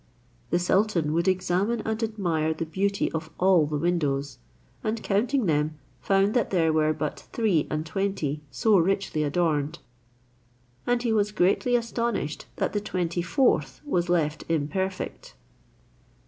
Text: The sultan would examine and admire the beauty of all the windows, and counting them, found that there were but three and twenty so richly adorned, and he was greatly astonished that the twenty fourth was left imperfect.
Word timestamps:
The 0.49 0.57
sultan 0.57 1.13
would 1.13 1.27
examine 1.27 1.81
and 1.85 2.01
admire 2.01 2.55
the 2.55 2.65
beauty 2.65 3.11
of 3.11 3.29
all 3.39 3.67
the 3.67 3.77
windows, 3.77 4.39
and 4.83 4.99
counting 5.03 5.45
them, 5.45 5.77
found 5.99 6.33
that 6.33 6.49
there 6.49 6.73
were 6.73 6.91
but 6.91 7.19
three 7.31 7.67
and 7.69 7.85
twenty 7.85 8.41
so 8.49 8.79
richly 8.79 9.21
adorned, 9.21 9.77
and 10.87 11.03
he 11.03 11.13
was 11.13 11.31
greatly 11.31 11.75
astonished 11.75 12.47
that 12.55 12.73
the 12.73 12.81
twenty 12.81 13.21
fourth 13.21 13.79
was 13.85 14.09
left 14.09 14.43
imperfect. 14.49 15.35